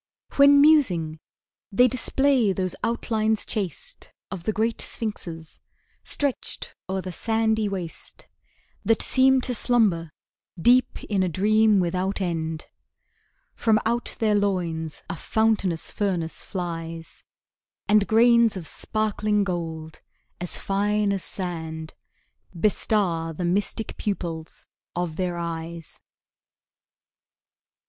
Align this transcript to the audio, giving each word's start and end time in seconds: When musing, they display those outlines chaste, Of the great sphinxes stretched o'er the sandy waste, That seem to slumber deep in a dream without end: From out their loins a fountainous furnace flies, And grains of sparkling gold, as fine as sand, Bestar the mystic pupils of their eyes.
When 0.37 0.59
musing, 0.61 1.19
they 1.71 1.87
display 1.87 2.53
those 2.53 2.73
outlines 2.83 3.45
chaste, 3.45 4.11
Of 4.31 4.45
the 4.45 4.51
great 4.51 4.81
sphinxes 4.81 5.59
stretched 6.03 6.73
o'er 6.89 7.01
the 7.01 7.11
sandy 7.11 7.69
waste, 7.69 8.27
That 8.83 9.03
seem 9.03 9.41
to 9.41 9.53
slumber 9.53 10.09
deep 10.59 11.03
in 11.03 11.21
a 11.21 11.29
dream 11.29 11.79
without 11.79 12.19
end: 12.19 12.65
From 13.53 13.77
out 13.85 14.15
their 14.17 14.33
loins 14.33 15.03
a 15.07 15.15
fountainous 15.15 15.91
furnace 15.91 16.43
flies, 16.43 17.23
And 17.87 18.07
grains 18.07 18.57
of 18.57 18.65
sparkling 18.65 19.43
gold, 19.43 20.01
as 20.39 20.57
fine 20.57 21.11
as 21.13 21.23
sand, 21.23 21.93
Bestar 22.59 23.33
the 23.33 23.45
mystic 23.45 23.97
pupils 23.97 24.65
of 24.95 25.17
their 25.17 25.37
eyes. 25.37 25.99